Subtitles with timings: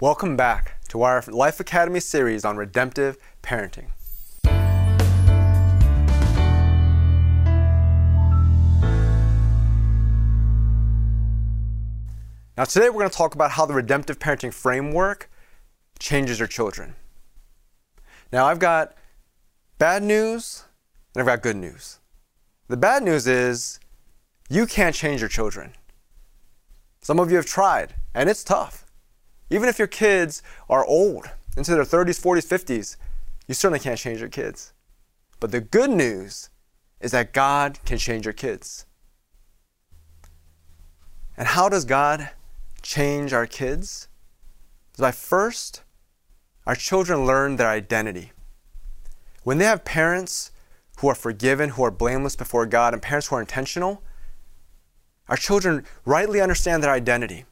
[0.00, 3.90] Welcome back to our Life Academy series on redemptive parenting.
[12.56, 15.30] Now, today we're going to talk about how the redemptive parenting framework
[15.98, 16.96] changes your children.
[18.32, 18.94] Now, I've got
[19.78, 20.64] bad news
[21.14, 22.00] and I've got good news.
[22.66, 23.78] The bad news is
[24.48, 25.74] you can't change your children.
[27.00, 28.81] Some of you have tried, and it's tough.
[29.52, 32.96] Even if your kids are old, into their 30s, 40s, 50s,
[33.46, 34.72] you certainly can't change your kids.
[35.40, 36.48] But the good news
[37.02, 38.86] is that God can change your kids.
[41.36, 42.30] And how does God
[42.80, 44.08] change our kids?
[44.94, 45.82] Is by first,
[46.66, 48.32] our children learn their identity.
[49.42, 50.50] When they have parents
[51.00, 54.02] who are forgiven, who are blameless before God, and parents who are intentional,
[55.28, 57.44] our children rightly understand their identity.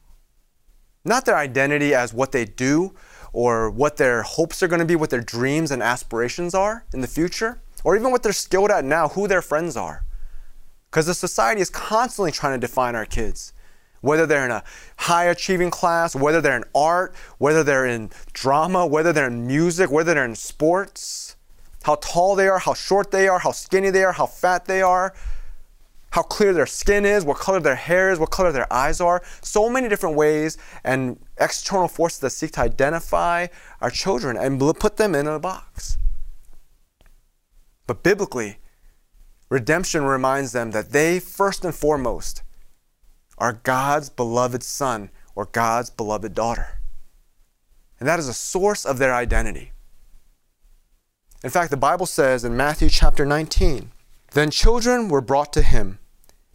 [1.03, 2.93] Not their identity as what they do
[3.33, 7.01] or what their hopes are going to be, what their dreams and aspirations are in
[7.01, 10.05] the future, or even what they're skilled at now, who their friends are.
[10.89, 13.53] Because the society is constantly trying to define our kids.
[14.01, 14.63] Whether they're in a
[14.97, 19.91] high achieving class, whether they're in art, whether they're in drama, whether they're in music,
[19.91, 21.35] whether they're in sports,
[21.83, 24.81] how tall they are, how short they are, how skinny they are, how fat they
[24.81, 25.13] are,
[26.11, 29.23] how clear their skin is, what color their hair is, what color their eyes are.
[29.41, 33.47] So many different ways and external forces that seek to identify
[33.79, 35.97] our children and put them in a box.
[37.87, 38.57] But biblically,
[39.49, 42.43] redemption reminds them that they, first and foremost,
[43.37, 46.79] are God's beloved son or God's beloved daughter.
[47.99, 49.71] And that is a source of their identity.
[51.41, 53.91] In fact, the Bible says in Matthew chapter 19,
[54.33, 55.99] then children were brought to him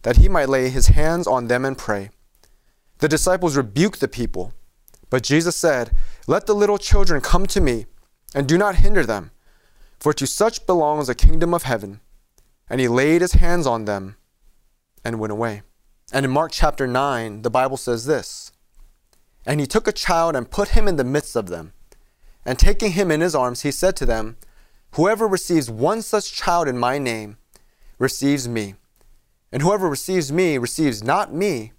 [0.07, 2.09] that he might lay his hands on them and pray.
[2.99, 4.53] The disciples rebuked the people,
[5.09, 5.91] but Jesus said,
[6.27, 7.87] Let the little children come to me,
[8.33, 9.31] and do not hinder them,
[9.99, 11.99] for to such belongs the kingdom of heaven.
[12.69, 14.15] And he laid his hands on them
[15.03, 15.63] and went away.
[16.13, 18.53] And in Mark chapter 9, the Bible says this
[19.45, 21.73] And he took a child and put him in the midst of them.
[22.45, 24.37] And taking him in his arms, he said to them,
[24.91, 27.35] Whoever receives one such child in my name
[27.99, 28.75] receives me.
[29.51, 31.71] And whoever receives me receives not me,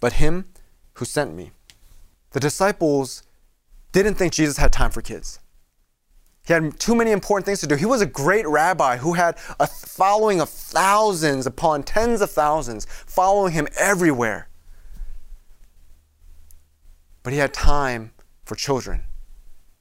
[0.00, 0.46] but him
[0.94, 1.52] who sent me.
[2.32, 3.22] The disciples
[3.92, 5.38] didn't think Jesus had time for kids.
[6.46, 7.74] He had too many important things to do.
[7.74, 12.86] He was a great rabbi who had a following of thousands upon tens of thousands
[13.06, 14.48] following him everywhere.
[17.22, 18.12] But he had time
[18.44, 19.02] for children.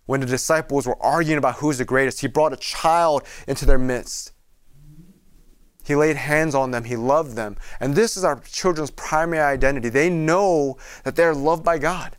[0.07, 3.77] When the disciples were arguing about who's the greatest, he brought a child into their
[3.77, 4.31] midst
[5.85, 6.83] he laid hands on them.
[6.83, 7.57] He loved them.
[7.79, 9.89] And this is our children's primary identity.
[9.89, 12.17] They know that they're loved by God.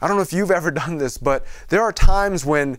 [0.00, 2.78] I don't know if you've ever done this, but there are times when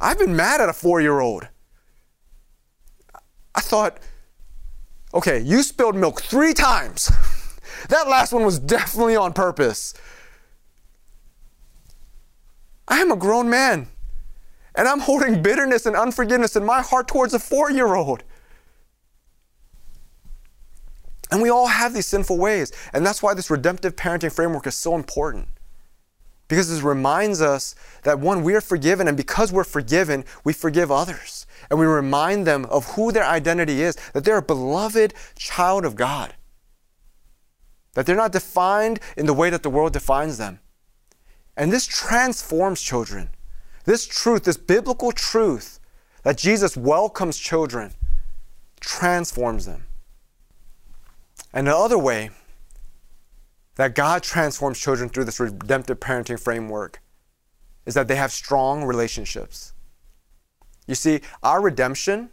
[0.00, 1.48] I've been mad at a four year old.
[3.54, 3.98] I thought,
[5.12, 7.10] okay, you spilled milk three times.
[7.88, 9.92] that last one was definitely on purpose.
[12.86, 13.88] I am a grown man,
[14.74, 18.22] and I'm holding bitterness and unforgiveness in my heart towards a four year old.
[21.30, 22.72] And we all have these sinful ways.
[22.92, 25.48] And that's why this redemptive parenting framework is so important.
[26.48, 27.74] Because it reminds us
[28.04, 31.46] that one, we are forgiven, and because we're forgiven, we forgive others.
[31.68, 35.94] And we remind them of who their identity is, that they're a beloved child of
[35.94, 36.34] God.
[37.92, 40.60] That they're not defined in the way that the world defines them.
[41.54, 43.28] And this transforms children.
[43.84, 45.80] This truth, this biblical truth
[46.22, 47.92] that Jesus welcomes children,
[48.80, 49.87] transforms them.
[51.58, 52.30] And the other way
[53.74, 57.02] that God transforms children through this redemptive parenting framework
[57.84, 59.72] is that they have strong relationships.
[60.86, 62.30] You see, our redemption,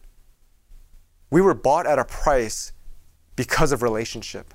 [1.32, 2.72] we were bought at a price
[3.36, 4.54] because of relationship.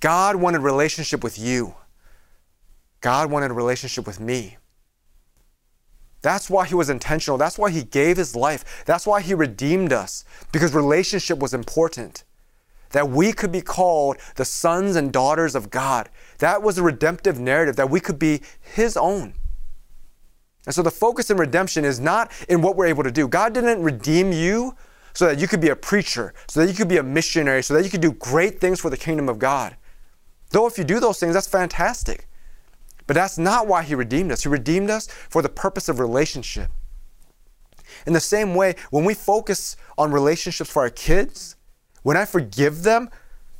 [0.00, 1.76] God wanted relationship with you.
[3.02, 4.56] God wanted relationship with me.
[6.22, 7.38] That's why he was intentional.
[7.38, 8.82] That's why he gave his life.
[8.84, 12.24] That's why he redeemed us, because relationship was important
[12.90, 16.08] that we could be called the sons and daughters of God.
[16.38, 19.34] That was a redemptive narrative, that we could be His own.
[20.66, 23.28] And so the focus in redemption is not in what we're able to do.
[23.28, 24.76] God didn't redeem you
[25.14, 27.74] so that you could be a preacher, so that you could be a missionary, so
[27.74, 29.76] that you could do great things for the kingdom of God.
[30.50, 32.28] Though if you do those things, that's fantastic.
[33.06, 34.42] But that's not why He redeemed us.
[34.42, 36.70] He redeemed us for the purpose of relationship.
[38.06, 41.55] In the same way, when we focus on relationships for our kids,
[42.06, 43.10] when I forgive them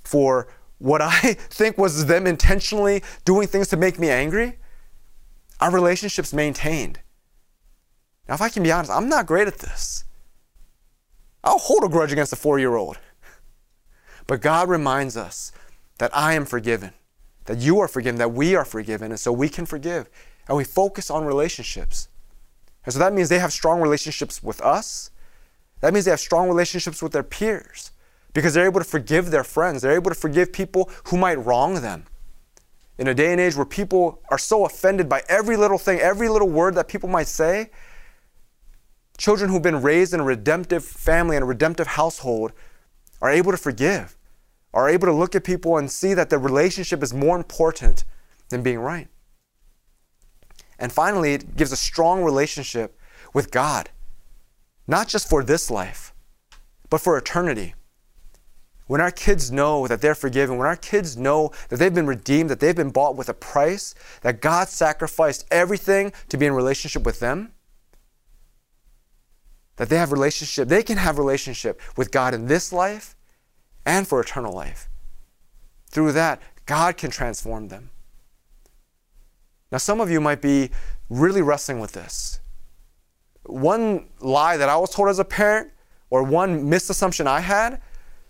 [0.05, 0.47] for
[0.79, 4.59] what I think was them intentionally doing things to make me angry,
[5.59, 7.01] our relationship's maintained.
[8.29, 10.05] Now, if I can be honest, I'm not great at this.
[11.43, 13.01] I'll hold a grudge against a four year old.
[14.29, 15.51] But God reminds us
[15.99, 16.93] that I am forgiven,
[17.47, 20.09] that you are forgiven, that we are forgiven, and so we can forgive.
[20.47, 22.07] And we focus on relationships.
[22.85, 25.11] And so that means they have strong relationships with us.
[25.81, 27.91] That means they have strong relationships with their peers
[28.37, 29.81] because they're able to forgive their friends.
[29.81, 32.05] They're able to forgive people who might wrong them.
[32.99, 36.29] In a day and age where people are so offended by every little thing, every
[36.29, 37.71] little word that people might say,
[39.17, 42.53] children who've been raised in a redemptive family and a redemptive household
[43.23, 44.19] are able to forgive,
[44.75, 48.05] are able to look at people and see that the relationship is more important
[48.51, 49.09] than being right.
[50.79, 52.99] And finally, it gives a strong relationship
[53.33, 53.89] with God,
[54.87, 56.13] not just for this life,
[56.91, 57.73] but for eternity.
[58.87, 62.51] When our kids know that they're forgiven, when our kids know that they've been redeemed,
[62.51, 67.05] that they've been bought with a price, that God sacrificed everything to be in relationship
[67.05, 67.53] with them,
[69.77, 73.17] that they have relationship, they can have relationship with God in this life
[73.85, 74.89] and for eternal life.
[75.91, 77.91] Through that, God can transform them.
[79.73, 80.71] Now, some of you might be
[81.11, 82.41] really wrestling with this.
[83.45, 85.71] One lie that I was told as a parent,
[86.09, 87.81] or one misassumption I had,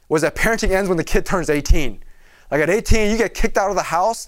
[0.09, 2.03] was that parenting ends when the kid turns 18.
[2.51, 4.27] Like at 18, you get kicked out of the house,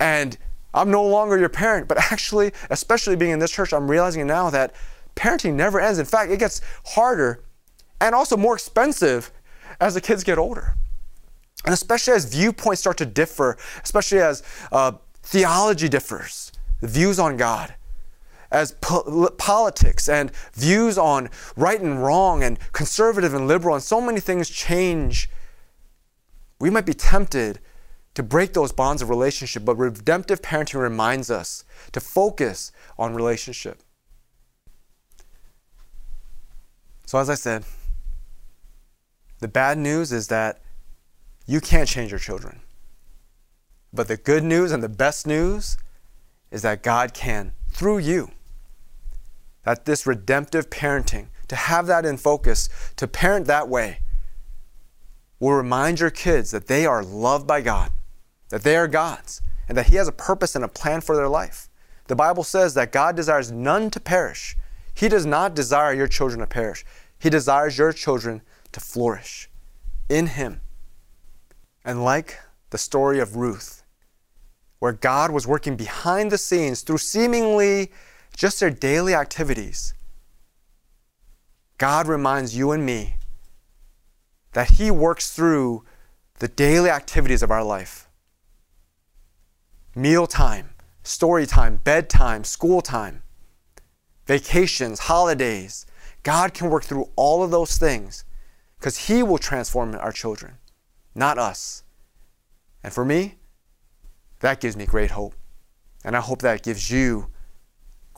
[0.00, 0.36] and
[0.72, 1.88] I'm no longer your parent.
[1.88, 4.74] But actually, especially being in this church, I'm realizing now that
[5.14, 5.98] parenting never ends.
[5.98, 7.44] In fact, it gets harder
[8.00, 9.30] and also more expensive
[9.80, 10.74] as the kids get older.
[11.64, 14.42] And especially as viewpoints start to differ, especially as
[14.72, 14.92] uh,
[15.22, 17.74] theology differs, the views on God,
[18.52, 24.00] as po- politics and views on right and wrong and conservative and liberal, and so
[24.00, 25.28] many things change,
[26.60, 27.58] we might be tempted
[28.14, 33.82] to break those bonds of relationship, but redemptive parenting reminds us to focus on relationship.
[37.06, 37.64] So, as I said,
[39.40, 40.60] the bad news is that
[41.46, 42.60] you can't change your children.
[43.92, 45.76] But the good news and the best news
[46.50, 48.30] is that God can through you.
[49.64, 53.98] That this redemptive parenting, to have that in focus, to parent that way,
[55.38, 57.90] will remind your kids that they are loved by God,
[58.50, 61.28] that they are God's, and that He has a purpose and a plan for their
[61.28, 61.68] life.
[62.06, 64.56] The Bible says that God desires none to perish.
[64.94, 66.84] He does not desire your children to perish.
[67.18, 68.42] He desires your children
[68.72, 69.48] to flourish
[70.08, 70.60] in Him.
[71.84, 72.38] And like
[72.70, 73.82] the story of Ruth,
[74.78, 77.92] where God was working behind the scenes through seemingly
[78.36, 79.94] just their daily activities,
[81.78, 83.16] God reminds you and me
[84.52, 85.84] that He works through
[86.38, 88.08] the daily activities of our life
[89.94, 90.70] meal time,
[91.02, 93.22] story time, bedtime, school time,
[94.26, 95.86] vacations, holidays.
[96.22, 98.24] God can work through all of those things
[98.78, 100.54] because He will transform our children,
[101.14, 101.82] not us.
[102.82, 103.36] And for me,
[104.40, 105.34] that gives me great hope.
[106.04, 107.31] And I hope that gives you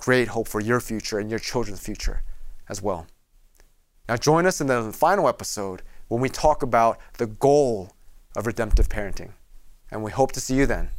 [0.05, 2.23] great hope for your future and your children's future
[2.69, 3.07] as well.
[4.07, 7.97] Now, join us in the final episode when we talk about the goal
[8.37, 9.33] of redemptive parenting.
[9.91, 10.91] And we hope to see you then.